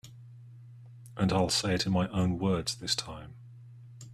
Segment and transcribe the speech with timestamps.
[1.15, 3.35] And I'll say it in my own words this time.